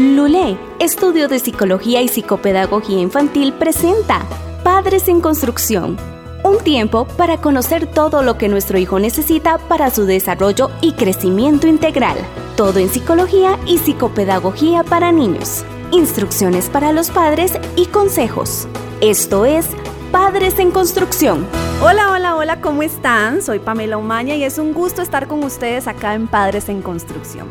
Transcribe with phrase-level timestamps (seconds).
[0.00, 4.24] Lulé, Estudio de Psicología y Psicopedagogía Infantil, presenta
[4.64, 5.98] Padres en Construcción.
[6.42, 11.66] Un tiempo para conocer todo lo que nuestro hijo necesita para su desarrollo y crecimiento
[11.66, 12.16] integral.
[12.56, 15.66] Todo en psicología y psicopedagogía para niños.
[15.92, 18.68] Instrucciones para los padres y consejos.
[19.02, 19.66] Esto es
[20.10, 21.46] Padres en Construcción.
[21.82, 23.42] Hola, hola, hola, ¿cómo están?
[23.42, 27.48] Soy Pamela Umaña y es un gusto estar con ustedes acá en Padres en Construcción.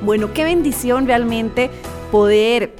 [0.00, 1.70] Bueno, qué bendición realmente
[2.12, 2.72] poder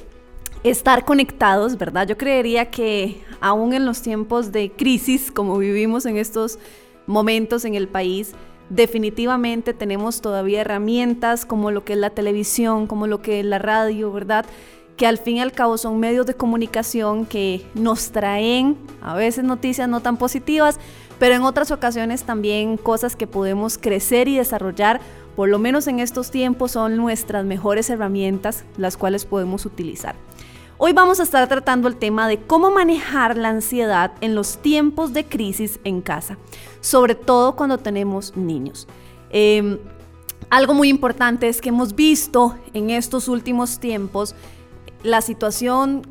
[0.63, 2.07] estar conectados, ¿verdad?
[2.07, 6.59] Yo creería que aún en los tiempos de crisis como vivimos en estos
[7.07, 8.33] momentos en el país,
[8.69, 13.59] definitivamente tenemos todavía herramientas como lo que es la televisión, como lo que es la
[13.59, 14.45] radio, ¿verdad?
[14.99, 19.45] que al fin y al cabo son medios de comunicación que nos traen a veces
[19.45, 20.77] noticias no tan positivas,
[21.19, 24.99] pero en otras ocasiones también cosas que podemos crecer y desarrollar
[25.39, 30.15] por lo menos en estos tiempos, son nuestras mejores herramientas, las cuales podemos utilizar.
[30.77, 35.13] Hoy vamos a estar tratando el tema de cómo manejar la ansiedad en los tiempos
[35.13, 36.37] de crisis en casa,
[36.81, 38.85] sobre todo cuando tenemos niños.
[39.29, 39.77] Em,
[40.49, 44.35] algo muy importante es que hemos visto en estos últimos tiempos
[45.03, 46.01] la situación,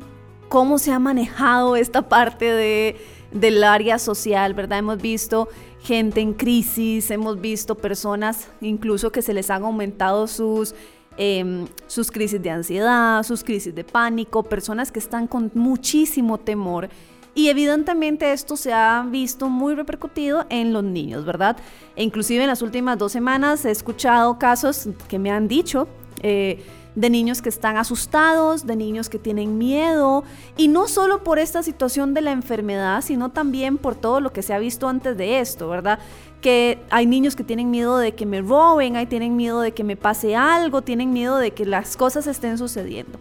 [0.47, 2.97] cómo se ha manejado esta parte de,
[3.31, 4.79] del área social, ¿verdad?
[4.79, 5.49] Hemos visto
[5.89, 10.75] gente en crisis, hemos visto personas incluso que se les han aumentado sus,
[11.17, 16.89] em, sus crisis de ansiedad, sus crisis de pánico, personas que están con muchísimo temor.
[17.33, 21.57] Y evidentemente esto se ha visto muy repercutido en los niños, ¿verdad?
[21.95, 25.87] E inclusive en las últimas dos semanas he escuchado casos que me han dicho
[26.21, 26.59] eh,
[26.95, 30.23] de niños que están asustados, de niños que tienen miedo,
[30.57, 34.41] y no solo por esta situación de la enfermedad, sino también por todo lo que
[34.41, 35.99] se ha visto antes de esto, ¿verdad?
[36.41, 39.83] Que hay niños que tienen miedo de que me roben, hay tienen miedo de que
[39.83, 43.19] me pase algo, tienen miedo de que las cosas estén sucediendo.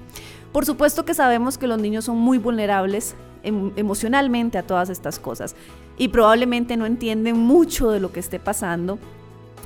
[0.53, 5.19] Por supuesto que sabemos que los niños son muy vulnerables em, emocionalmente a todas estas
[5.19, 5.55] cosas
[5.99, 8.99] y probablemente no entienden mucho de lo que esté pasando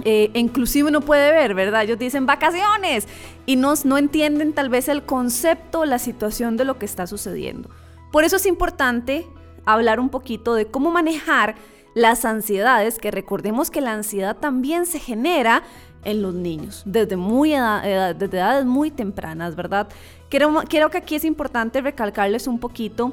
[0.04, 1.82] eh, inclusive uno puede ver, ¿verdad?
[1.82, 3.06] Ellos dicen vacaciones
[3.46, 7.70] y no, no entienden tal vez el concepto, la situación de lo que está sucediendo.
[8.10, 9.26] Por eso es importante
[9.64, 11.54] hablar un poquito de cómo manejar
[11.94, 15.62] las ansiedades, que recordemos que la ansiedad también se genera
[16.04, 19.88] en los niños, desde, muy desde edades muy tempranas, ¿verdad?
[20.30, 23.12] Quiero, quiero que aquí es importante recalcarles un poquito,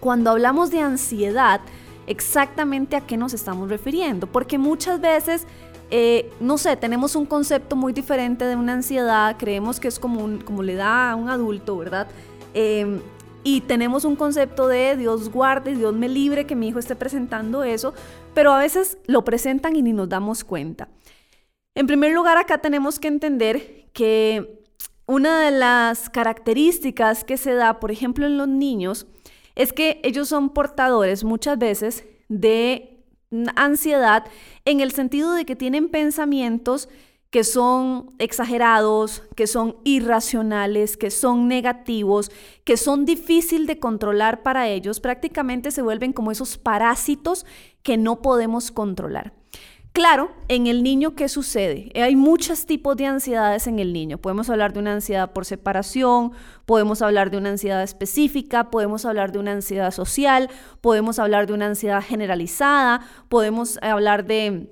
[0.00, 1.60] cuando hablamos de ansiedad,
[2.06, 5.46] exactamente a qué nos estamos refiriendo, porque muchas veces
[5.90, 10.44] eh, no sé, tenemos un concepto muy diferente de una ansiedad, creemos que es como,
[10.44, 12.08] como le da a un adulto, ¿verdad?
[12.54, 13.00] Em,
[13.44, 17.62] y tenemos un concepto de Dios guarde, Dios me libre que mi hijo esté presentando
[17.62, 17.94] eso,
[18.34, 20.88] pero a veces lo presentan y ni nos damos cuenta.
[21.76, 24.64] En primer lugar, acá tenemos que entender que
[25.06, 29.06] una de las características que se da, por ejemplo, en los niños,
[29.54, 32.95] es que ellos son portadores muchas veces de
[33.54, 34.24] ansiedad
[34.64, 36.88] en el sentido de que tienen pensamientos
[37.30, 42.30] que son exagerados, que son irracionales, que son negativos,
[42.64, 47.44] que son difícil de controlar para ellos, prácticamente se vuelven como esos parásitos
[47.82, 49.32] que no podemos controlar.
[49.96, 51.90] Claro, en el niño, ¿qué sucede?
[51.94, 54.18] Hay muchos tipos de ansiedades en el niño.
[54.18, 56.32] Podemos hablar de una ansiedad por separación,
[56.66, 60.50] podemos hablar de una ansiedad específica, podemos hablar de una ansiedad social,
[60.82, 64.70] podemos hablar de una ansiedad generalizada, podemos hablar de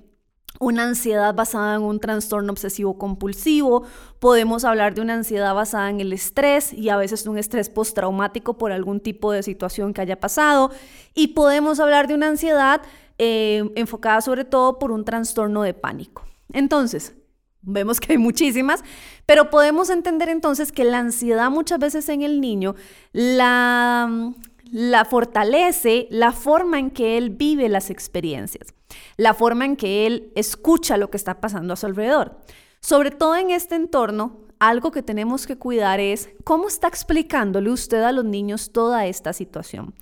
[0.61, 3.85] una ansiedad basada en un trastorno obsesivo compulsivo,
[4.19, 8.59] podemos hablar de una ansiedad basada en el estrés y a veces un estrés postraumático
[8.59, 10.71] por algún tipo de situación que haya pasado,
[11.15, 12.83] y podemos hablar de una ansiedad
[13.19, 16.25] eh, enfocada sobre todo por un trastorno de pánico.
[16.53, 17.15] Entonces,
[17.63, 18.83] vemos que hay muchísimas,
[19.27, 22.75] pero podemos entender entonces que la ansiedad muchas veces en el niño
[23.13, 24.33] la,
[24.71, 28.75] la fortalece la forma en que él vive las experiencias,
[29.17, 32.39] la forma en que él escucha lo que está pasando a su alrededor.
[32.81, 38.03] Sobre todo en este entorno, algo que tenemos que cuidar es cómo está explicándole usted
[38.03, 39.95] a los niños toda esta situación.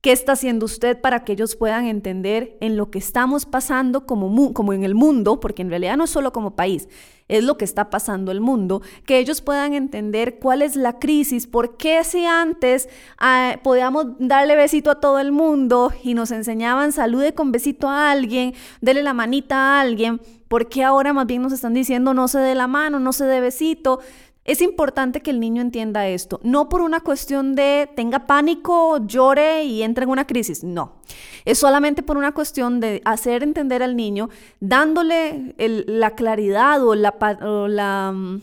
[0.00, 4.54] ¿Qué está haciendo usted para que ellos puedan entender en lo que estamos pasando como,
[4.54, 5.40] como en el mundo?
[5.40, 6.88] Porque en realidad no es solo como país,
[7.28, 11.46] es lo que está pasando el mundo, que ellos puedan entender cuál es la crisis,
[11.46, 12.88] por qué si antes
[13.18, 18.10] ah, podíamos darle besito a todo el mundo y nos enseñaban salude con besito a
[18.10, 22.26] alguien, dele la manita a alguien, ¿por qué ahora más bien nos están diciendo no
[22.26, 24.00] se dé la mano, no se dé besito?
[24.44, 29.64] Es importante que el niño entienda esto, no por una cuestión de tenga pánico, llore
[29.64, 31.00] y entre en una crisis, no.
[31.44, 38.12] Es solamente por una cuestión de hacer entender al niño, dándole la claridad o la,
[38.14, 38.40] mm,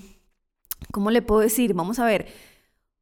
[0.91, 1.73] ¿cómo le puedo decir?
[1.73, 2.27] Vamos a ver,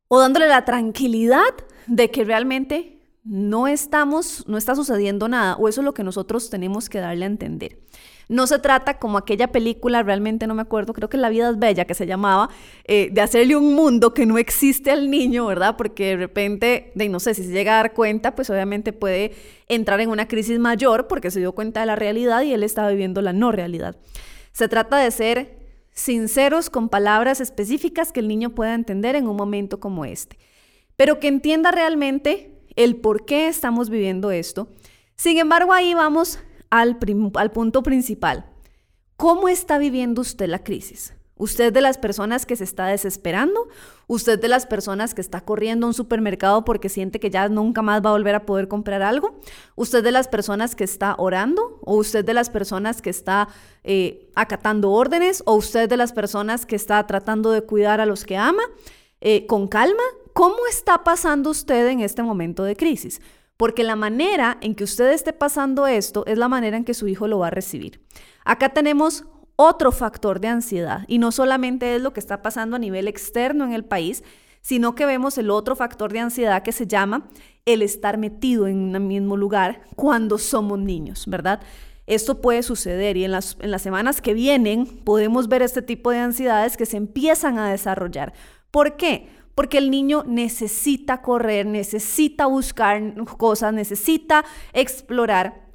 [0.07, 1.53] o dándole la tranquilidad
[1.87, 6.49] de que realmente no estamos, no está sucediendo nada, o eso es lo que nosotros
[6.49, 7.79] tenemos que darle a entender.
[8.27, 11.59] No se trata como aquella película, realmente no me acuerdo, creo que La vida es
[11.59, 12.49] bella, que se llamaba,
[12.85, 15.75] eh, de hacerle un mundo que no existe al niño, ¿verdad?
[15.77, 19.33] Porque de repente, de, no sé, si se llega a dar cuenta, pues obviamente puede
[19.67, 22.87] entrar en una crisis mayor porque se dio cuenta de la realidad y él está
[22.89, 23.95] viviendo la no realidad.
[24.51, 25.57] Se trata de ser
[25.91, 30.37] sinceros con palabras específicas que el niño pueda entender en un momento como este,
[30.95, 34.67] pero que entienda realmente el por qué estamos viviendo esto.
[35.15, 36.39] Sin embargo, ahí vamos
[36.69, 38.45] al, punto principal.
[39.17, 41.13] ¿Cómo está viviendo usted la crisis?
[41.37, 43.67] ¿Usted de las personas que se está desesperando?
[44.07, 47.81] ¿Usted de las personas que está corriendo a un supermercado porque siente que ya nunca
[47.81, 49.41] más va a volver a poder comprar algo?
[49.75, 51.79] ¿Usted de las personas que está orando?
[51.81, 53.49] ¿O usted de las personas que está
[53.83, 55.43] eh, acatando órdenes?
[55.45, 58.63] ¿O usted de las personas que está tratando de cuidar a los que ama?
[59.19, 60.03] Eh, con calma,
[60.33, 63.19] ¿cómo está pasando usted en este momento de crisis?
[63.57, 67.07] Porque la manera en que usted esté pasando esto es la manera en que su
[67.07, 68.01] hijo lo va a recibir.
[68.43, 69.25] Acá tenemos
[69.55, 73.63] otro factor de ansiedad y no solamente es lo que está pasando a nivel externo
[73.63, 74.23] en el país,
[74.61, 77.27] sino que vemos el otro factor de ansiedad que se llama
[77.65, 81.61] el estar metido en un mismo lugar cuando somos niños, ¿verdad?
[82.07, 86.11] Esto puede suceder y en las, en las semanas que vienen podemos ver este tipo
[86.11, 88.33] de ansiedades que se empiezan a desarrollar.
[88.69, 89.29] ¿Por qué?
[89.55, 93.01] Porque el niño necesita correr, necesita buscar
[93.37, 95.65] cosas, necesita explorar.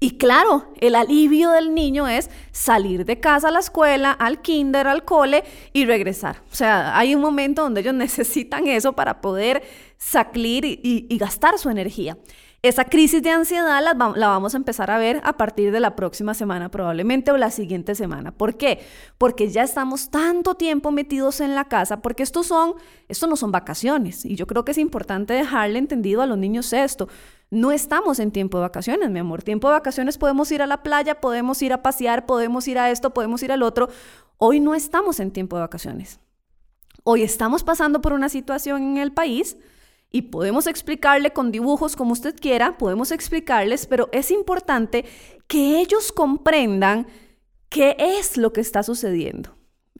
[0.00, 4.86] Y claro, el alivio del niño es salir de casa a la escuela, al kinder,
[4.86, 5.42] al cole
[5.72, 6.40] y regresar.
[6.52, 9.64] O sea, hay un momento donde ellos necesitan eso para poder
[9.96, 12.16] salir y, y gastar su energía.
[12.60, 16.34] Esa crisis de ansiedad la, vamos a empezar a ver a partir de la próxima
[16.34, 18.32] semana probablemente o la siguiente semana.
[18.32, 18.80] ¿Por qué?
[19.16, 22.74] Porque ya estamos tanto tiempo metidos en la casa, porque estos son,
[23.06, 24.24] esto no son vacaciones.
[24.24, 27.08] Y yo creo que es importante dejarle entendido a los niños esto.
[27.48, 29.44] No estamos en tiempo de vacaciones, mi amor.
[29.44, 32.90] Tiempo de vacaciones podemos ir a la playa, podemos ir a pasear, podemos ir a
[32.90, 33.88] esto, podemos ir al otro.
[34.36, 36.18] Hoy no estamos en tiempo de vacaciones.
[37.04, 39.56] Hoy estamos pasando por una situación en el país
[40.10, 45.04] y podemos explicarle con dibujos como usted quiera, podemos explicarles, pero es importante
[45.46, 47.06] que ellos comprendan
[47.68, 49.58] qué es lo que está sucediendo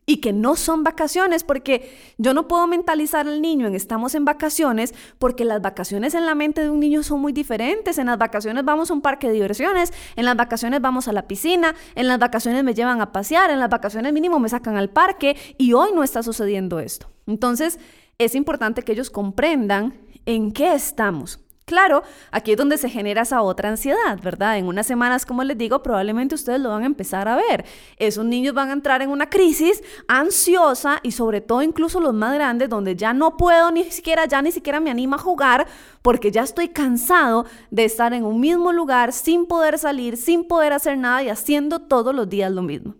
[0.08, 4.24] y que no son vacaciones, porque yo no puedo mentalizar al niño en estamos en
[4.24, 7.98] vacaciones, porque las vacaciones en la mente de un niño son muy diferentes.
[7.98, 11.28] En las vacaciones vamos a un parque de diversiones, en las vacaciones vamos a la
[11.28, 14.88] piscina, en las vacaciones me llevan a pasear, en las vacaciones mínimo me sacan al
[14.88, 17.10] parque y hoy no está sucediendo esto.
[17.26, 17.78] Entonces,
[18.18, 19.94] es importante que ellos comprendan
[20.26, 21.38] en qué estamos.
[21.64, 24.56] Claro, aquí es donde se genera esa otra ansiedad, ¿verdad?
[24.56, 27.64] En unas semanas, como les digo, probablemente ustedes lo van a empezar a ver.
[27.98, 32.34] Esos niños van a entrar en una crisis ansiosa y sobre todo incluso los más
[32.34, 35.68] grandes, donde ya no puedo ni siquiera, ya ni siquiera me anima a jugar
[36.02, 40.72] porque ya estoy cansado de estar en un mismo lugar sin poder salir, sin poder
[40.72, 42.96] hacer nada y haciendo todos los días lo mismo.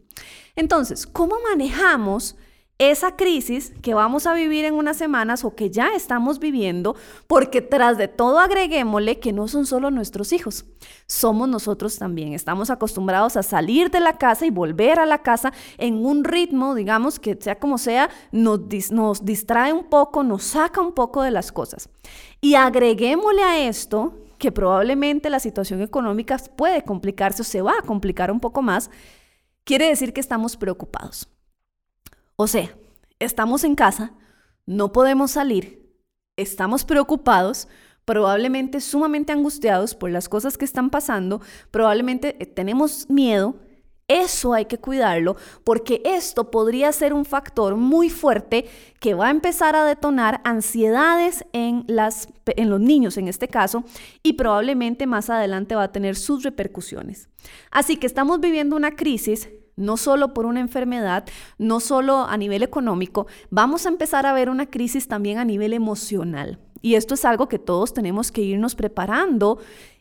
[0.55, 2.37] Entonces, ¿cómo manejamos?
[2.79, 6.95] Esa crisis que vamos a vivir en unas semanas o que ya estamos viviendo,
[7.27, 10.65] porque tras de todo agreguémosle que no son solo nuestros hijos,
[11.07, 12.35] somos nosotros también.
[12.35, 16.77] Estamos acostumbrados a salir de la casa y volver a la casa en un ritmo,
[16.77, 18.61] digamos, que sea como sea, nos,
[18.93, 21.89] nos distrae un poco, nos saca un poco de las cosas.
[22.41, 27.82] Y agreguémosle a esto que probablemente la situación económica puede complicarse o se va a
[27.82, 28.89] complicar un poco más,
[29.65, 31.29] quiere decir que estamos preocupados.
[32.41, 32.73] O sea,
[33.19, 34.13] estamos en casa,
[34.65, 35.91] no podemos salir,
[36.37, 37.67] estamos preocupados,
[38.05, 41.41] probablemente sumamente angustiados por las cosas que están pasando,
[41.73, 43.57] probablemente eh, tenemos miedo.
[44.07, 48.67] Eso hay que cuidarlo porque esto podría ser un factor muy fuerte
[49.01, 53.83] que va a empezar a detonar ansiedades en, las, en los niños en este caso
[54.23, 57.29] y probablemente más adelante va a tener sus repercusiones.
[57.73, 61.25] Así que estamos viviendo una crisis no solo por una enfermedad,
[61.56, 65.73] no solo a nivel económico, vamos a empezar a ver una crisis también a nivel
[65.73, 66.58] emocional.
[66.82, 69.58] Y esto es algo que todos tenemos que irnos preparando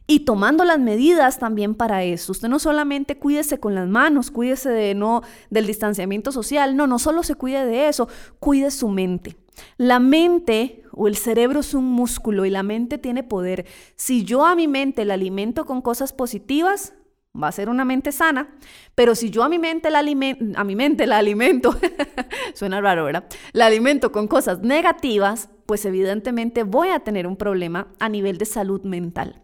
[0.07, 2.31] y tomando las medidas también para eso.
[2.31, 6.98] Usted no solamente cuídese con las manos, cuídese de no del distanciamiento social, no, no
[6.98, 8.07] solo se cuide de eso,
[8.39, 9.36] cuide su mente.
[9.77, 13.65] La mente o el cerebro es un músculo y la mente tiene poder.
[13.96, 16.93] Si yo a mi mente la alimento con cosas positivas,
[17.36, 18.50] va a ser una mente sana,
[18.96, 21.75] pero si yo a mi mente la, a mi mente la alimento,
[22.53, 23.25] suena raro, ¿verdad?
[23.53, 28.46] La alimento con cosas negativas, pues evidentemente voy a tener un problema a nivel de
[28.46, 29.41] salud mental.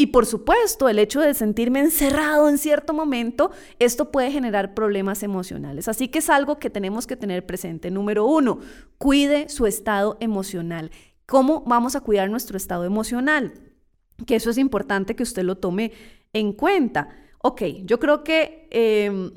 [0.00, 5.24] Y por supuesto, el hecho de sentirme encerrado en cierto momento, esto puede generar problemas
[5.24, 5.88] emocionales.
[5.88, 7.90] Así que es algo que tenemos que tener presente.
[7.90, 8.60] Número uno,
[8.96, 10.92] cuide su estado emocional.
[11.26, 13.54] ¿Cómo vamos a cuidar nuestro estado emocional?
[14.24, 15.90] Que eso es importante que usted lo tome
[16.32, 17.08] en cuenta.
[17.42, 19.32] Ok, yo creo que em,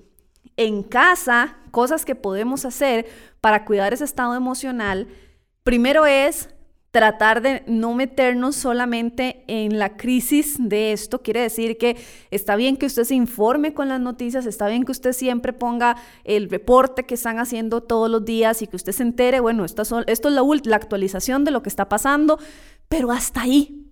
[0.57, 3.07] en casa, cosas que podemos hacer
[3.39, 5.07] para cuidar ese estado emocional,
[5.63, 6.49] primero es
[6.91, 11.21] tratar de no meternos solamente en la crisis de esto.
[11.21, 11.95] Quiere decir que
[12.31, 15.95] está bien que usted se informe con las noticias, está bien que usted siempre ponga
[16.25, 19.81] el reporte que están haciendo todos los días y que usted se entere, bueno, esto,
[20.05, 22.39] esto es la, la actualización de lo que está pasando,
[22.89, 23.87] pero hasta ahí.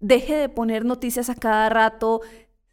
[0.00, 2.22] Deje de poner noticias a cada rato,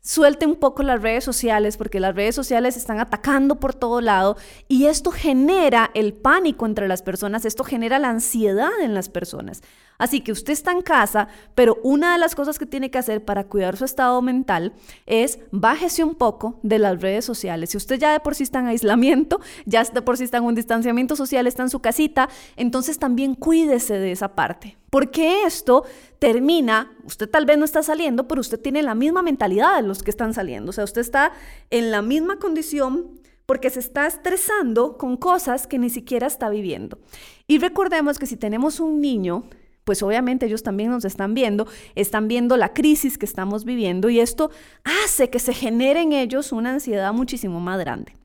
[0.01, 4.37] suelte un poco las redes sociales porque las redes sociales están atacando por todo lado
[4.67, 9.61] y esto genera el pánico entre las personas, esto genera la ansiedad en las personas.
[9.99, 13.23] Así que usted está en casa, pero una de las cosas que tiene que hacer
[13.23, 14.73] para cuidar su estado mental
[15.05, 17.71] es bájese un poco de las redes sociales.
[17.71, 20.45] Si usted ya de por sí está en aislamiento, ya de por sí está en
[20.45, 24.77] un distanciamiento social, está en su casita, entonces también cuídese de esa parte.
[24.89, 25.83] Porque esto
[26.17, 30.01] termina, usted tal vez no está saliendo, pero usted tiene la misma mentalidad de los
[30.01, 30.69] que están saliendo.
[30.69, 31.33] O sea, usted está
[31.69, 36.99] en la misma condición porque se está estresando con cosas que ni siquiera está viviendo.
[37.47, 39.43] Y recordemos que si tenemos un niño
[39.83, 44.19] pues obviamente ellos también nos están viendo, están viendo la crisis que estamos viviendo y
[44.19, 44.51] esto
[44.83, 48.15] hace que se genere en ellos una ansiedad muchísimo más grande.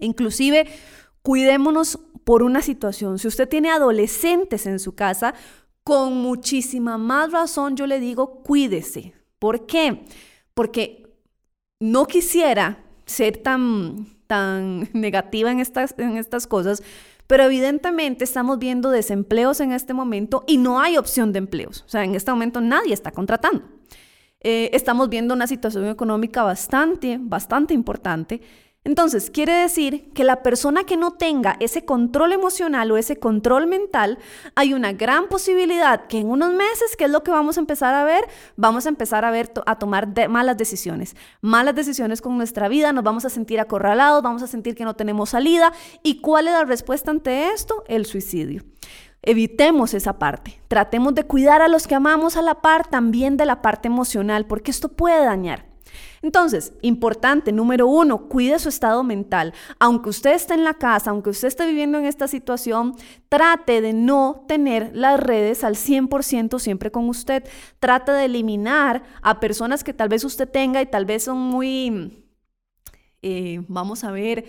[0.00, 0.66] Inclusive,
[1.22, 3.18] cuidémonos por una situación.
[3.18, 5.34] Si usted tiene adolescentes en su casa,
[5.84, 9.14] con muchísima más razón yo le digo, cuídese.
[9.38, 10.04] ¿Por qué?
[10.54, 11.06] Porque
[11.78, 16.82] no quisiera ser tan, tan negativa en estas, en estas cosas,
[17.26, 21.82] pero evidentemente estamos viendo desempleos en este momento y no hay opción de empleos.
[21.86, 23.64] O sea, en este momento nadie está contratando.
[24.40, 28.40] Eh, estamos viendo una situación económica bastante, bastante importante
[28.86, 33.66] entonces, quiere decir que la persona que no tenga ese control emocional o ese control
[33.66, 34.16] mental,
[34.54, 37.96] hay una gran posibilidad que en unos meses, ¿qué es lo que vamos a empezar
[37.96, 38.24] a ver?
[38.54, 43.02] Vamos a empezar a ver a tomar malas decisiones, malas decisiones con nuestra vida, nos
[43.02, 45.72] vamos a sentir acorralados, vamos a sentir que no tenemos salida.
[46.04, 47.82] ¿Y cuál es la respuesta ante esto?
[47.88, 48.62] El suicidio.
[49.20, 50.60] Evitemos esa parte.
[50.68, 54.46] Tratemos de cuidar a los que amamos a la par también de la parte emocional,
[54.46, 55.75] porque esto puede dañar.
[56.26, 59.54] Entonces, importante, número uno, cuide su estado mental.
[59.78, 62.96] Aunque usted esté en la casa, aunque usted esté viviendo en esta situación,
[63.28, 67.44] trate de no tener las redes al 100% siempre con usted.
[67.78, 72.24] Trate de eliminar a personas que tal vez usted tenga y tal vez son muy,
[73.22, 74.46] eh, vamos a ver,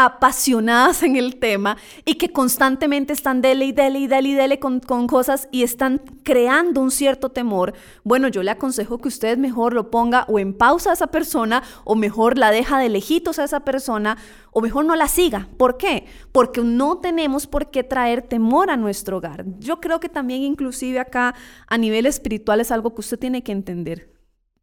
[0.00, 4.60] apasionadas en el tema y que constantemente están dele y dele y dele y dele
[4.60, 7.74] con, con, cosas y están creando un cierto temor,
[8.04, 11.64] bueno, yo le aconsejo que usted mejor lo ponga o en pausa a esa persona
[11.82, 14.18] o mejor la deja de lejitos a esa persona
[14.52, 15.48] o mejor no la siga.
[15.56, 16.06] ¿Por qué?
[16.30, 19.46] Porque no tenemos por qué traer temor a nuestro hogar.
[19.58, 21.34] Yo creo que también inclusive acá
[21.66, 24.17] a nivel espiritual es algo que usted tiene que entender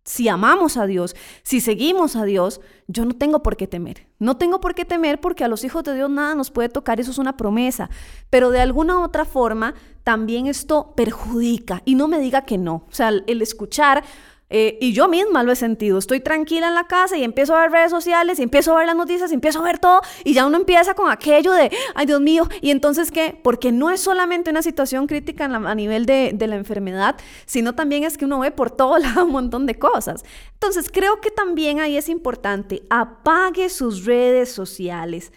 [0.05, 4.07] si amamos a Dios, si seguimos a Dios, yo no tengo por qué temer.
[4.19, 6.99] No tengo por qué temer porque a los hijos de Dios nada nos puede tocar,
[6.99, 7.89] eso es una promesa.
[8.29, 11.81] Pero de alguna u otra forma, también esto perjudica.
[11.85, 12.85] Y no me diga que no.
[12.87, 14.03] O sea, el escuchar
[14.49, 15.97] eh, y yo misma lo he sentido.
[15.97, 18.87] Estoy tranquila en la casa y empiezo a ver redes sociales y empiezo a ver
[18.87, 22.21] las noticias empiezo a ver todo y ya uno empieza con aquello de, ay Dios
[22.21, 23.37] mío, y entonces qué?
[23.41, 28.03] Porque no es solamente una situación crítica a nivel de, de la enfermedad, sino también
[28.03, 30.23] es que uno ve por todo lado un montón de cosas.
[30.53, 35.31] Entonces creo que también ahí es importante, apague sus redes sociales.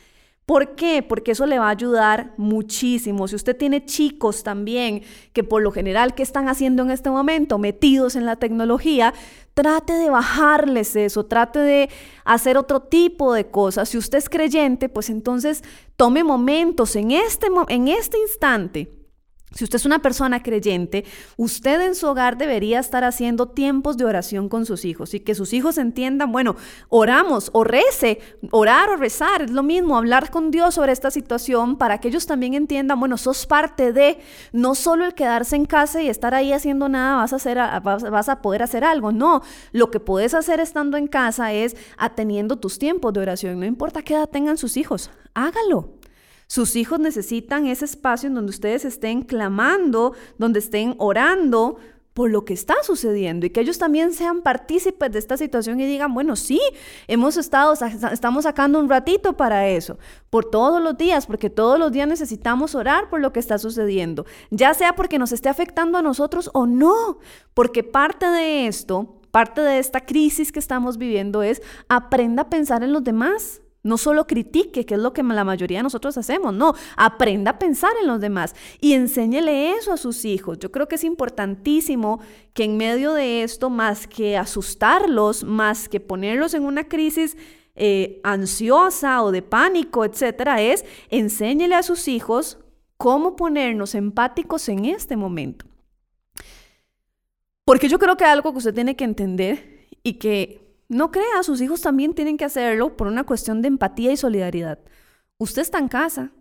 [0.48, 1.02] ¿Por qué?
[1.02, 3.28] Porque eso le va a ayudar muchísimo.
[3.28, 5.02] Si usted tiene chicos también
[5.34, 7.58] que por lo general, ¿qué están haciendo en este momento?
[7.58, 9.12] Metidos en la tecnología,
[9.52, 11.90] trate de bajarles eso, trate de
[12.24, 13.90] hacer otro tipo de cosas.
[13.90, 15.62] Si usted es creyente, pues entonces
[15.96, 18.97] tome momentos en este, en este instante
[19.54, 21.04] si usted es una persona creyente,
[21.36, 25.34] usted en su hogar debería estar haciendo tiempos de oración con sus hijos y que
[25.34, 26.56] sus hijos entiendan, bueno,
[26.88, 31.76] oramos o rece, orar o rezar, es lo mismo, hablar con Dios sobre esta situación
[31.76, 34.18] para que ellos también entiendan, bueno, sos parte de,
[34.52, 38.28] no solo el quedarse en casa y estar ahí haciendo nada, vas a, hacer, vas,
[38.28, 42.78] a poder hacer algo, no, lo que puedes hacer estando en casa es ateniendo tus
[42.78, 45.97] tiempos de oración, no importa qué edad tengan sus hijos, hágalo.
[46.48, 51.76] Sus hijos necesitan ese espacio en donde ustedes estén clamando, donde estén orando
[52.14, 55.86] por lo que está sucediendo y que ellos también sean partícipes de esta situación y
[55.86, 56.60] digan, bueno, sí,
[57.06, 57.74] hemos estado,
[58.10, 59.98] estamos sacando un ratito para eso,
[60.30, 64.26] por todos los días, porque todos los días necesitamos orar por lo que está sucediendo,
[64.50, 67.18] ya sea porque nos esté afectando a nosotros o no,
[67.54, 72.82] porque parte de esto parte de esta crisis que estamos viviendo es aprenda a pensar
[72.82, 73.60] en los demás.
[73.82, 77.58] No solo critique, que es lo que la mayoría de nosotros hacemos, no, aprenda a
[77.58, 80.58] pensar en los demás y enséñele eso a sus hijos.
[80.58, 82.20] Yo creo que es importantísimo
[82.54, 87.36] que en medio de esto, más que asustarlos, más que ponerlos en una crisis
[87.76, 92.58] eh, ansiosa o de pánico, etcétera, es enséñele a sus hijos
[92.96, 95.64] cómo ponernos empáticos en este momento.
[97.64, 101.60] Porque yo creo que algo que usted tiene que entender y que no crea, sus
[101.60, 104.78] hijos también tienen que hacerlo por una cuestión de empatía y solidaridad.
[105.36, 106.32] Usted está en casa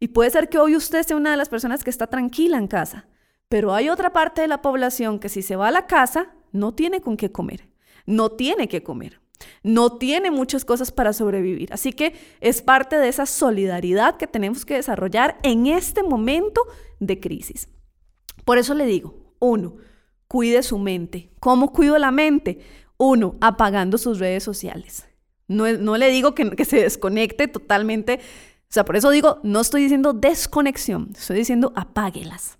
[0.00, 2.66] y puede ser que hoy usted sea una de las personas que está tranquila en
[2.66, 3.06] casa,
[3.48, 6.74] pero hay otra parte de la población que si se va a la casa no
[6.74, 7.68] tiene con qué comer,
[8.04, 9.20] no tiene que comer,
[9.62, 11.72] no tiene muchas cosas para sobrevivir.
[11.72, 16.62] Así que es parte de esa solidaridad que tenemos que desarrollar en este momento
[16.98, 17.68] de crisis.
[18.44, 19.76] Por eso le digo, uno,
[20.26, 21.30] cuide su mente.
[21.40, 22.58] ¿Cómo cuido la mente?
[23.04, 25.08] Uno, apagando sus redes sociales.
[25.48, 28.20] No, no le digo que, que se desconecte totalmente.
[28.62, 32.58] O sea, por eso digo, no estoy diciendo desconexión, estoy diciendo apáguelas.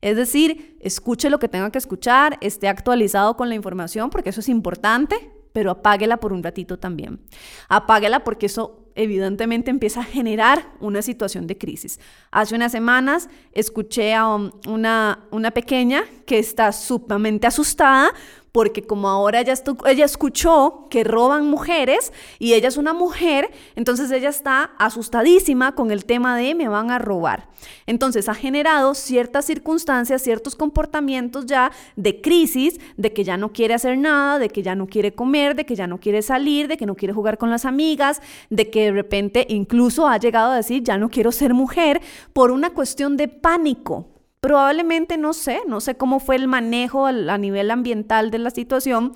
[0.00, 4.40] Es decir, escuche lo que tenga que escuchar, esté actualizado con la información, porque eso
[4.40, 7.20] es importante, pero apáguela por un ratito también.
[7.68, 12.00] Apáguela porque eso evidentemente empieza a generar una situación de crisis.
[12.30, 18.12] Hace unas semanas escuché a una, una pequeña que está sumamente asustada
[18.52, 19.54] porque como ahora ella,
[19.86, 25.90] ella escuchó que roban mujeres y ella es una mujer, entonces ella está asustadísima con
[25.90, 27.48] el tema de me van a robar.
[27.86, 33.74] Entonces ha generado ciertas circunstancias, ciertos comportamientos ya de crisis, de que ya no quiere
[33.74, 36.76] hacer nada, de que ya no quiere comer, de que ya no quiere salir, de
[36.76, 40.56] que no quiere jugar con las amigas, de que de repente incluso ha llegado a
[40.56, 44.11] decir ya no quiero ser mujer por una cuestión de pánico,
[44.42, 49.12] Probablemente no sé, no sé cómo fue el manejo a nivel ambiental de la situación,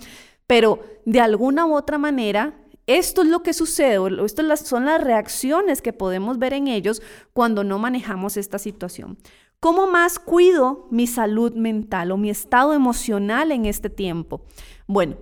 [0.47, 2.54] pero de alguna u otra manera
[2.87, 7.02] esto es lo que sucede, estas son las reacciones que podemos ver en ellos
[7.33, 9.18] cuando no manejamos esta situación.
[9.59, 14.42] ¿Cómo más cuido mi salud mental o mi estado emocional en este tiempo?
[14.87, 15.16] Bueno,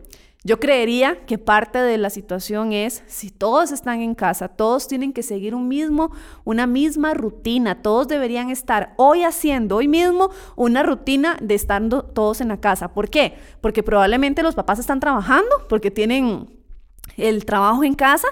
[0.46, 5.14] yo creería que parte de la situación es, si todos están en casa, todos tienen
[5.14, 6.12] que seguir un mismo,
[6.44, 12.42] una misma rutina, todos deberían estar hoy haciendo, hoy mismo, una rutina de estando todos
[12.42, 12.92] en la casa.
[12.92, 13.38] ¿Por qué?
[13.62, 16.50] Porque probablemente los papás están trabajando, porque tienen
[17.16, 18.28] el trabajo en casa,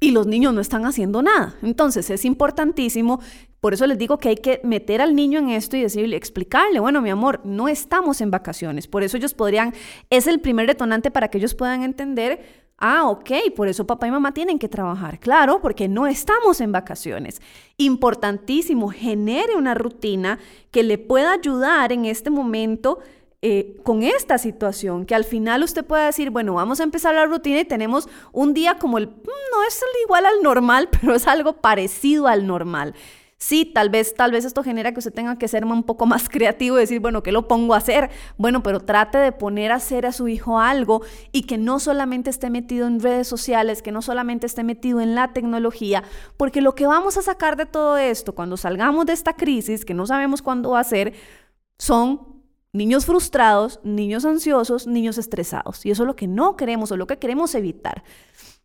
[0.00, 1.56] y los niños no están haciendo nada.
[1.62, 3.20] Entonces es importantísimo,
[3.60, 6.80] por eso les digo que hay que meter al niño en esto y decirle, explicarle,
[6.80, 8.86] bueno, mi amor, no estamos en vacaciones.
[8.86, 9.74] Por eso ellos podrían,
[10.08, 12.40] es el primer detonante para que ellos puedan entender,
[12.78, 15.18] ah, ok, por eso papá y mamá tienen que trabajar.
[15.18, 17.42] Claro, porque no estamos en vacaciones.
[17.76, 20.38] Importantísimo, genere una rutina
[20.70, 23.00] que le pueda ayudar en este momento
[23.42, 27.26] eh, con esta situación, que al final usted pueda decir, bueno, vamos a empezar la
[27.26, 29.10] rutina y tenemos un día como el, mm,
[29.52, 32.94] no es igual al normal, pero es algo parecido al normal.
[33.42, 36.28] Sí, tal vez, tal vez esto genera que usted tenga que ser un poco más
[36.28, 38.10] creativo y decir, bueno, ¿qué lo pongo a hacer?
[38.36, 41.00] Bueno, pero trate de poner a hacer a su hijo algo
[41.32, 45.14] y que no solamente esté metido en redes sociales, que no solamente esté metido en
[45.14, 46.04] la tecnología,
[46.36, 49.94] porque lo que vamos a sacar de todo esto cuando salgamos de esta crisis, que
[49.94, 51.14] no sabemos cuándo va a ser,
[51.78, 52.40] son
[52.72, 55.84] Niños frustrados, niños ansiosos, niños estresados.
[55.84, 58.04] Y eso es lo que no queremos o lo que queremos evitar.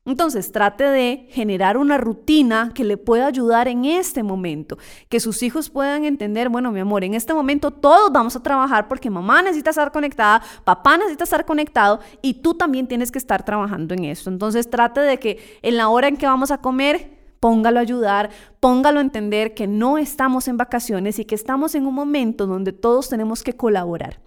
[0.08, 4.78] Entonces, trate de generar una rutina que le pueda ayudar en este momento,
[5.10, 8.88] que sus hijos puedan entender, bueno, mi amor, en este momento todos vamos a trabajar
[8.88, 13.44] porque mamá necesita estar conectada, papá necesita estar conectado y tú también tienes que estar
[13.44, 14.30] trabajando en esto.
[14.30, 18.30] Entonces, trate de que en la hora en que vamos a comer, póngalo a ayudar,
[18.60, 22.74] póngalo a entender que no estamos en vacaciones y que estamos en un momento donde
[22.74, 24.25] todos tenemos que colaborar.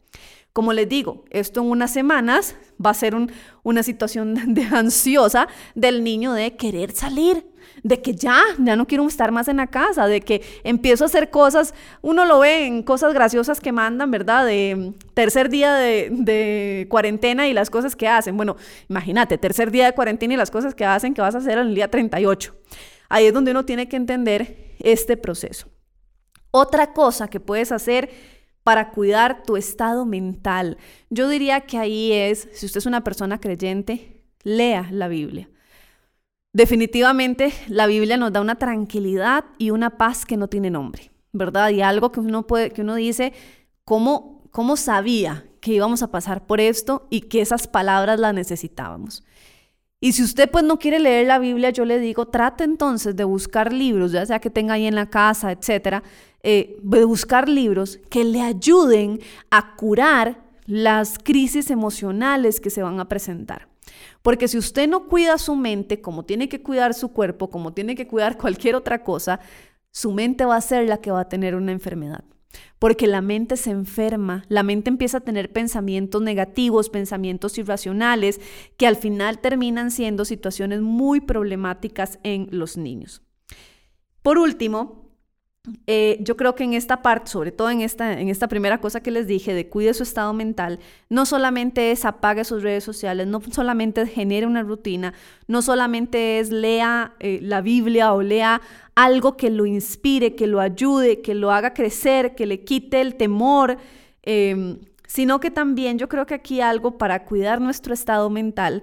[0.58, 3.14] Como les digo, esto en unas semanas va a ser
[3.62, 7.46] una situación de ansiosa del niño de querer salir,
[7.84, 11.06] de que ya, ya no quiero estar más en la casa, de que empiezo a
[11.06, 14.46] hacer cosas, uno lo ve en cosas graciosas que mandan, ¿verdad?
[14.46, 18.36] De tercer día de, de cuarentena y las cosas que hacen.
[18.36, 18.56] Bueno,
[18.88, 21.68] imagínate, tercer día de cuarentena y las cosas que hacen que vas a hacer en
[21.68, 22.52] el día 38.
[23.08, 25.68] Ahí es donde uno tiene que entender este proceso.
[26.50, 28.10] Otra cosa que puedes hacer
[28.68, 30.76] para cuidar tu estado mental,
[31.08, 35.48] yo diría que ahí es, si usted es una persona creyente, lea la Biblia.
[36.52, 41.70] Definitivamente la Biblia nos da una tranquilidad y una paz que no tiene nombre, ¿verdad?
[41.70, 43.32] Y algo que uno puede, que uno dice,
[43.86, 49.24] ¿cómo, cómo sabía que íbamos a pasar por esto y que esas palabras las necesitábamos?
[49.98, 53.24] Y si usted pues no quiere leer la Biblia, yo le digo, trate entonces de
[53.24, 56.02] buscar libros, ya sea que tenga ahí en la casa, etcétera,
[56.42, 59.20] eh, buscar libros que le ayuden
[59.50, 63.68] a curar las crisis emocionales que se van a presentar.
[64.22, 67.94] Porque si usted no cuida su mente como tiene que cuidar su cuerpo, como tiene
[67.94, 69.40] que cuidar cualquier otra cosa,
[69.90, 72.24] su mente va a ser la que va a tener una enfermedad.
[72.78, 78.40] Porque la mente se enferma, la mente empieza a tener pensamientos negativos, pensamientos irracionales,
[78.76, 83.22] que al final terminan siendo situaciones muy problemáticas en los niños.
[84.22, 85.07] Por último,
[85.86, 89.00] eh, yo creo que en esta parte, sobre todo en esta, en esta primera cosa
[89.00, 90.78] que les dije, de cuide su estado mental,
[91.08, 95.14] no solamente es apague sus redes sociales, no solamente genere una rutina,
[95.46, 98.60] no solamente es lea eh, la Biblia o lea
[98.94, 103.14] algo que lo inspire, que lo ayude, que lo haga crecer, que le quite el
[103.14, 103.78] temor,
[104.22, 108.82] em, sino que también yo creo que aquí algo para cuidar nuestro estado mental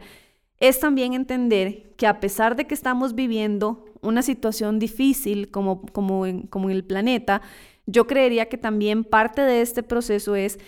[0.59, 6.25] es también entender que a pesar de que estamos viviendo una situación difícil como, como,
[6.25, 7.41] en, como en el planeta,
[7.85, 10.59] yo creería que también parte de este proceso es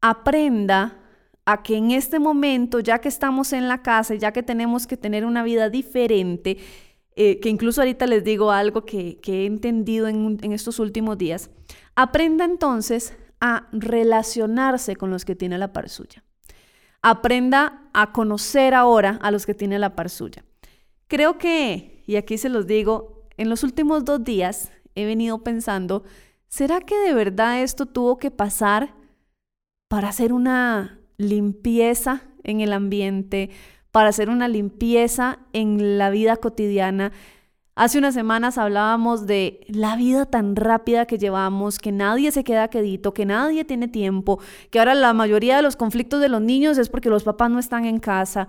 [0.00, 0.98] aprenda
[1.44, 4.96] a que en este momento, ya que estamos en la casa, ya que tenemos que
[4.96, 6.58] tener una vida diferente,
[7.14, 11.50] eh, que incluso ahorita les digo algo que, he entendido en, en estos últimos días,
[11.94, 16.22] aprenda entonces a relacionarse con los que tiene la par suya.
[17.02, 20.44] Aprenda a conocer ahora a los que tiene la par suya.
[21.08, 26.04] Creo que y aquí se los digo, en los últimos dos días he venido pensando,
[26.48, 28.94] ¿será que de verdad esto tuvo que pasar
[29.88, 33.50] para hacer una limpieza en el ambiente,
[33.90, 37.12] para hacer una limpieza en la vida cotidiana?
[37.74, 42.68] Hace unas semanas hablábamos de la vida tan rápida que llevamos, que nadie se queda
[42.68, 46.76] quedito, que nadie tiene tiempo, que ahora la mayoría de los conflictos de los niños
[46.76, 48.48] es porque los papás no están en casa.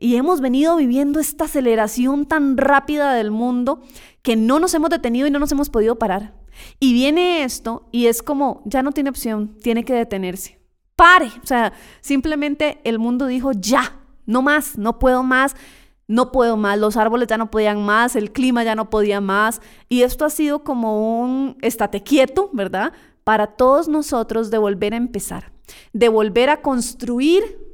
[0.00, 3.82] Y hemos venido viviendo esta aceleración tan rápida del mundo
[4.22, 6.34] que no nos hemos detenido y no nos hemos podido parar.
[6.78, 10.58] Y viene esto y es como, ya no tiene opción, tiene que detenerse.
[10.96, 11.30] Pare.
[11.42, 15.54] O sea, simplemente el mundo dijo, ya, no más, no puedo más,
[16.08, 19.60] no puedo más, los árboles ya no podían más, el clima ya no podía más.
[19.90, 22.94] Y esto ha sido como un estate quieto, ¿verdad?
[23.22, 25.52] Para todos nosotros de volver a empezar,
[25.92, 27.69] de volver a construir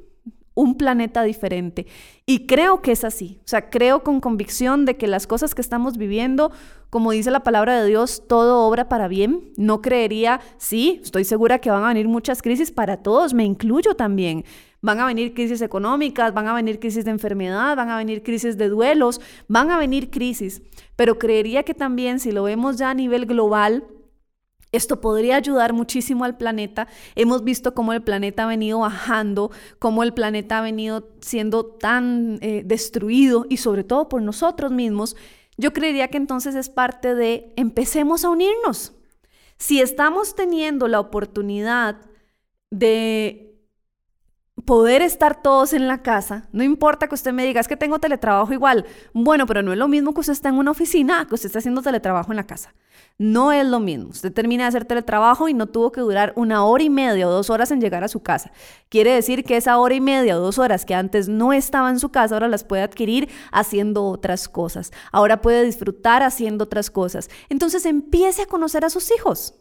[0.57, 1.87] un planeta diferente.
[2.25, 3.39] Y creo que es así.
[3.45, 6.51] O sea, creo con convicción de que las cosas que estamos viviendo,
[6.91, 9.53] como dice la palabra de Dios, todo obra para bien.
[9.57, 13.95] No creería, sí, estoy segura que van a venir muchas crisis para todos, me incluyo
[13.95, 14.45] también.
[14.81, 18.57] Van a venir crisis económicas, van a venir crisis de enfermedad, van a venir crisis
[18.57, 20.63] de duelos, van a venir crisis.
[20.97, 23.85] Pero creería que también si lo vemos ya a nivel global,
[24.77, 26.89] esto podría ayudar muchísimo al planeta.
[27.15, 32.39] Hemos visto cómo el planeta ha venido bajando, cómo el planeta ha venido siendo tan
[32.43, 35.17] eh, destruido y sobre todo por nosotros mismos.
[35.57, 38.93] Yo creería que entonces es parte de empecemos a unirnos.
[39.59, 41.97] Si estamos teniendo la oportunidad
[42.71, 43.46] de
[44.65, 47.99] poder estar todos en la casa, no importa que usted me diga, es que tengo
[47.99, 48.87] teletrabajo igual.
[49.13, 51.59] Bueno, pero no es lo mismo que usted está en una oficina que usted está
[51.59, 52.75] haciendo teletrabajo en la casa.
[53.19, 54.09] No es lo mismo.
[54.09, 57.31] Usted termina de hacer teletrabajo y no tuvo que durar una hora y media o
[57.31, 58.51] dos horas en llegar a su casa.
[58.89, 61.99] Quiere decir que esa hora y media o dos horas que antes no estaba en
[61.99, 64.93] su casa, ahora las puede adquirir haciendo otras cosas.
[65.13, 67.31] Ahora puede disfrutar haciendo otras cosas.
[67.49, 69.55] Entonces empiece a conocer a sus hijos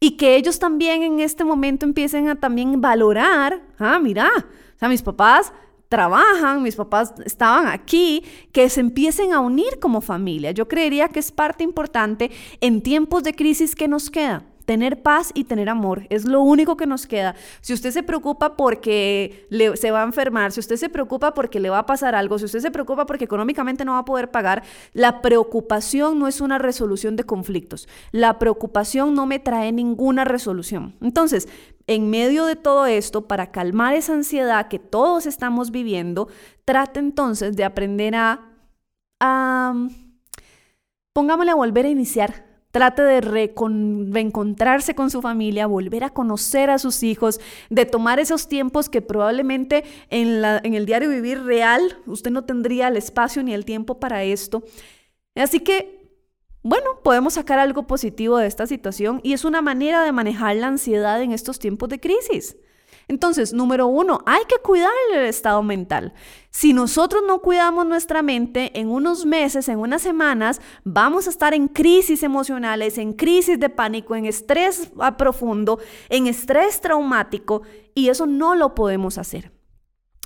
[0.00, 4.88] y que ellos también en este momento empiecen a también valorar, ah, mira, o sea,
[4.88, 5.52] mis papás
[5.88, 10.50] trabajan, mis papás estaban aquí, que se empiecen a unir como familia.
[10.52, 12.30] Yo creería que es parte importante
[12.60, 16.06] en tiempos de crisis que nos queda tener paz y tener amor.
[16.10, 17.34] Es lo único que nos queda.
[17.62, 21.70] Si usted se preocupa porque se va a enfermar, si usted se preocupa porque le
[21.70, 24.62] va a pasar algo, si usted se preocupa porque económicamente no va a poder pagar,
[24.92, 27.88] la preocupación no es una resolución de conflictos.
[28.12, 30.94] La preocupación no me trae ninguna resolución.
[31.00, 31.48] Entonces,
[31.86, 36.28] en medio de todo esto, para calmar esa ansiedad que todos estamos viviendo,
[36.66, 38.50] trate entonces de aprender a,
[39.18, 39.88] a
[41.14, 42.47] pongámosle a volver a iniciar
[42.78, 48.46] Trate de reencontrarse con su familia, volver a conocer a sus hijos, de tomar esos
[48.46, 53.42] tiempos que probablemente en, la, en el diario vivir real usted no tendría el espacio
[53.42, 54.62] ni el tiempo para esto.
[55.34, 56.08] Así que,
[56.62, 60.68] bueno, podemos sacar algo positivo de esta situación y es una manera de manejar la
[60.68, 62.56] ansiedad en estos tiempos de crisis.
[63.08, 66.12] Entonces, número uno, hay que cuidar el estado mental.
[66.50, 71.54] Si nosotros no cuidamos nuestra mente, en unos meses, en unas semanas, vamos a estar
[71.54, 75.78] en crisis emocionales, en crisis de pánico, en estrés profundo,
[76.10, 77.62] en estrés traumático,
[77.94, 79.52] y eso no lo podemos hacer.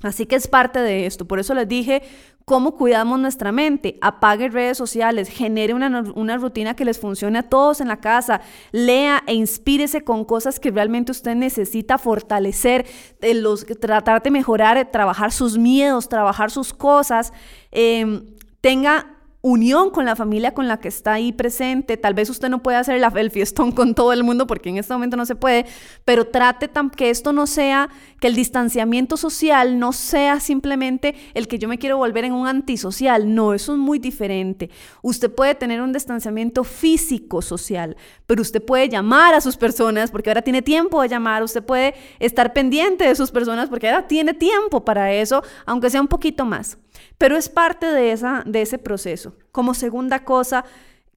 [0.02, 1.26] Así que es parte de esto.
[1.26, 2.02] Por eso les dije
[2.44, 3.98] cómo cuidamos nuestra mente.
[4.00, 8.40] Apague redes sociales, genere una, una, rutina que les funcione a todos en la casa.
[8.72, 12.86] Lea e inspírese con cosas que realmente usted necesita fortalecer,
[13.20, 17.32] los, tratar de mejorar, trabajar sus miedos, trabajar sus cosas.
[17.70, 18.26] Em,
[18.60, 21.96] tenga unión con la familia con la que está ahí presente.
[21.96, 24.92] Tal vez usted no pueda hacer el fiestón con todo el mundo porque en este
[24.94, 25.66] momento no se puede,
[26.04, 31.58] pero trate que esto no sea, que el distanciamiento social no sea simplemente el que
[31.58, 33.34] yo me quiero volver en un antisocial.
[33.34, 34.70] No, eso es muy diferente.
[35.02, 40.30] Usted puede tener un distanciamiento físico social, pero usted puede llamar a sus personas porque
[40.30, 41.42] ahora tiene tiempo de llamar.
[41.42, 46.00] Usted puede estar pendiente de sus personas porque ahora tiene tiempo para eso, aunque sea
[46.00, 46.78] un poquito más.
[47.18, 49.36] Pero es parte de, esa, de ese proceso.
[49.50, 50.64] Como segunda cosa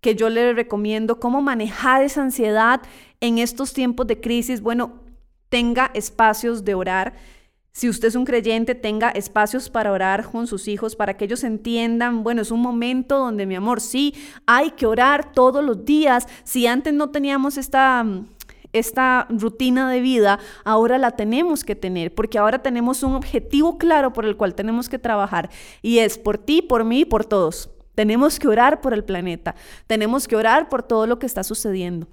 [0.02, 2.82] que yo le recomiendo, cómo manejar esa ansiedad
[3.22, 5.02] en estos tiempos de crisis, bueno,
[5.50, 7.14] tenga espacios de orar.
[7.72, 11.44] Si usted es un creyente, tenga espacios para orar con sus hijos, para que ellos
[11.44, 14.14] entiendan, bueno, es un momento donde, mi amor, sí,
[14.46, 16.28] hay que orar todos los días.
[16.44, 18.06] Si antes no teníamos esta
[18.80, 24.14] esta rutina de vida ahora la tenemos que tener, porque ahora tenemos un objetivo claro
[24.14, 25.50] por el cual tenemos que trabajar
[25.82, 27.70] y es por ti, por mí y por todos.
[27.96, 29.56] Tenemos que orar por el planeta,
[29.88, 32.08] tenemos que orar por todo lo que está sucediendo.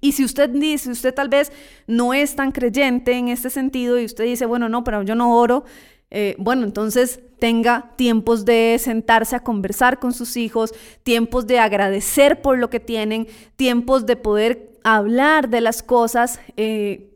[0.00, 1.52] Y si usted dice, usted tal vez
[1.86, 5.36] no es tan creyente en este sentido y usted dice, bueno, no, pero yo no
[5.36, 5.64] oro,
[6.10, 12.40] eh, bueno, entonces tenga tiempos de sentarse a conversar con sus hijos, tiempos de agradecer
[12.40, 16.40] por lo que tienen, tiempos de poder hablar de las cosas.
[16.56, 17.10] Eh,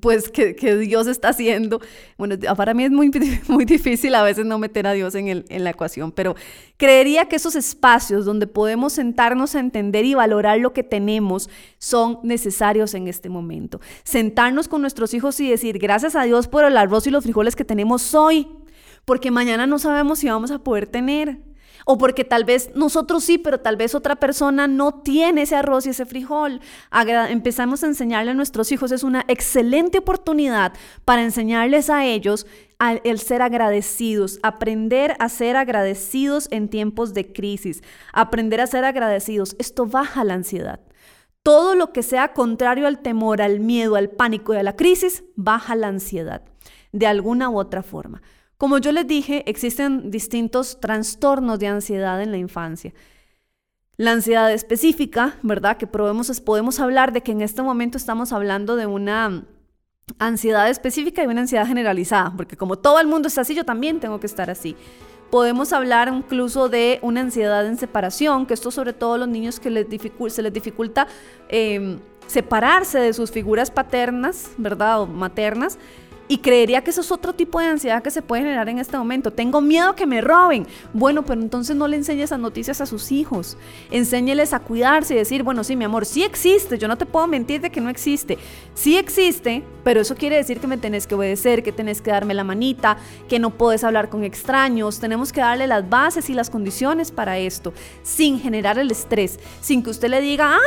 [0.00, 1.80] pues que, Dios está haciendo.
[2.16, 3.10] Bueno, para mí es muy,
[3.48, 6.34] muy difícil a veces no meter a Dios en, el, en la ecuación, pero
[6.76, 12.18] creería que esos espacios donde podemos sentarnos a entender y valorar lo que tenemos son
[12.24, 13.80] necesarios en este momento.
[14.02, 17.54] Sentarnos con nuestros hijos y decir, gracias a Dios por el arroz y los frijoles
[17.54, 18.48] que tenemos hoy,
[19.04, 21.47] porque mañana no sabemos si vamos a poder tener
[21.90, 25.86] o porque tal vez nosotros sí, pero tal vez otra persona no tiene ese arroz
[25.86, 26.60] y ese frijol.
[27.30, 30.74] empezamos a enseñarle a nuestros hijos, es una excelente oportunidad
[31.06, 32.46] para enseñarles a ellos
[33.04, 39.56] el ser agradecidos, aprender a ser agradecidos en tiempos de crisis, aprender a ser agradecidos.
[39.58, 40.80] Esto baja la ansiedad.
[41.42, 45.24] Todo lo que sea contrario al temor, al miedo, al pánico y a la crisis,
[45.36, 46.42] baja la ansiedad
[46.92, 48.20] de alguna u otra forma.
[48.58, 52.92] Como yo les dije, existen distintos trastornos de ansiedad en la infancia.
[53.96, 55.76] La ansiedad específica, ¿verdad?
[55.76, 59.44] Que podemos, podemos hablar de que en este momento estamos hablando de una
[60.18, 64.00] ansiedad específica y una ansiedad generalizada, porque como todo el mundo está así, yo también
[64.00, 64.74] tengo que estar así.
[65.30, 69.60] Podemos hablar incluso de una ansiedad en separación, que esto sobre todo a los niños
[69.60, 69.68] que
[70.30, 71.06] se les dificulta
[71.48, 75.02] em, separarse de sus figuras paternas, ¿verdad?
[75.02, 75.78] O maternas.
[76.28, 78.98] Y creería que eso es otro tipo de ansiedad que se puede generar en este
[78.98, 79.32] momento.
[79.32, 80.66] Tengo miedo que me roben.
[80.92, 83.56] Bueno, pero entonces no le enseñes esas noticias a sus hijos.
[83.90, 86.76] Enséñeles a cuidarse y decir, bueno, sí, mi amor, sí existe.
[86.76, 88.36] Yo no te puedo mentir de que no existe.
[88.74, 92.34] Sí existe, pero eso quiere decir que me tenés que obedecer, que tenés que darme
[92.34, 95.00] la manita, que no puedes hablar con extraños.
[95.00, 99.82] Tenemos que darle las bases y las condiciones para esto, sin generar el estrés, sin
[99.82, 100.58] que usted le diga, a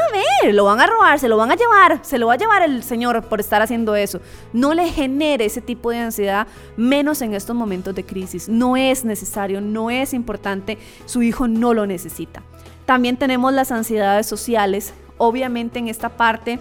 [0.43, 2.63] ver, lo van a robar, se lo van a llevar, se lo va a llevar
[2.63, 4.21] el señor por estar haciendo eso.
[4.54, 8.49] No le genere ese tipo de ansiedad, menos en estos momentos de crisis.
[8.49, 12.43] No es necesario, no es importante, su hijo no lo necesita.
[12.85, 16.59] También tenemos las ansiedades sociales, obviamente en esta parte...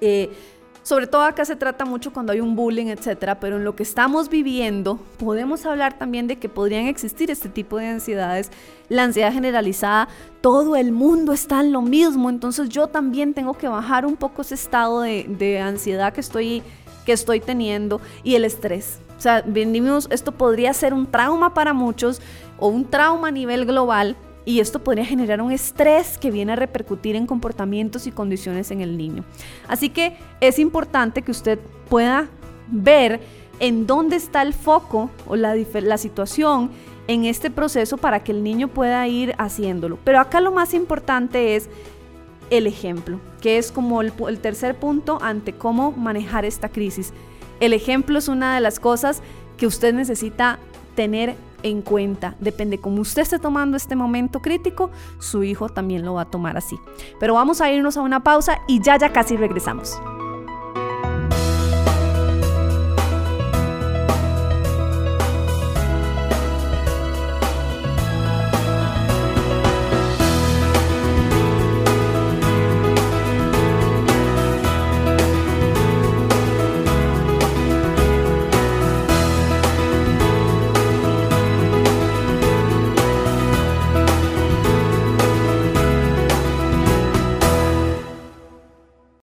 [0.00, 0.30] Eh,
[0.84, 3.82] sobre todo acá se trata mucho cuando hay un bullying, etcétera, pero en lo que
[3.82, 8.50] estamos viviendo podemos hablar también de que podrían existir este tipo de ansiedades.
[8.90, 10.08] La ansiedad generalizada,
[10.42, 14.42] todo el mundo está en lo mismo, entonces yo también tengo que bajar un poco
[14.42, 16.62] ese estado de, de ansiedad que estoy
[17.04, 18.98] que estoy teniendo y el estrés.
[19.16, 22.20] O sea, venimos, esto podría ser un trauma para muchos
[22.58, 26.56] o un trauma a nivel global y esto podría generar un estrés que viene a
[26.56, 29.24] repercutir en comportamientos y condiciones en el niño.
[29.68, 32.28] Así que es importante que usted pueda
[32.68, 33.20] ver
[33.60, 36.70] en dónde está el foco o la, la situación
[37.06, 39.98] en este proceso para que el niño pueda ir haciéndolo.
[40.04, 41.68] Pero acá lo más importante es
[42.50, 47.12] el ejemplo, que es como el, tercer punto ante cómo manejar esta crisis.
[47.60, 49.22] El ejemplo es una de las cosas
[49.56, 50.58] que usted necesita
[50.94, 52.36] tener en cuenta.
[52.40, 56.56] Depende cómo usted esté tomando este momento crítico, su hijo también lo va a tomar
[56.56, 56.76] así.
[57.18, 59.98] Pero vamos a irnos a una pausa y ya ya casi regresamos.